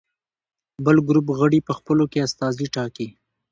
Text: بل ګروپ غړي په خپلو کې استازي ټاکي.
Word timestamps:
بل 0.85 0.97
ګروپ 1.07 1.27
غړي 1.39 1.59
په 1.67 1.73
خپلو 1.77 2.03
کې 2.11 2.19
استازي 2.27 2.67
ټاکي. 2.75 3.07